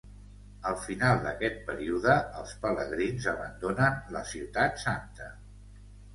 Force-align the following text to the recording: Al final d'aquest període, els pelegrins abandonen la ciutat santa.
Al 0.69 0.77
final 0.85 1.19
d'aquest 1.25 1.59
període, 1.67 2.15
els 2.39 2.55
pelegrins 2.65 3.29
abandonen 3.35 4.01
la 4.19 4.25
ciutat 4.33 4.83
santa. 4.87 5.31